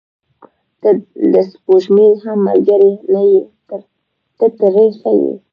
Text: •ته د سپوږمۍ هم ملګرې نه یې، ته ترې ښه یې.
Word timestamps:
•ته 0.81 0.89
د 1.33 1.35
سپوږمۍ 1.49 2.11
هم 2.23 2.37
ملګرې 2.47 2.93
نه 3.13 3.21
یې، 3.29 3.37
ته 4.37 4.45
ترې 4.57 4.87
ښه 4.99 5.11
یې. 5.21 5.33